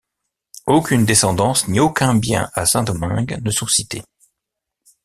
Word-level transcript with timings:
Aucune 0.65 1.05
descendance 1.05 1.67
ni 1.67 1.79
aucun 1.79 2.15
bien 2.15 2.49
à 2.55 2.65
Saint-Domingue 2.65 3.39
ne 3.39 3.51
sont 3.51 3.67
cités. 3.67 4.01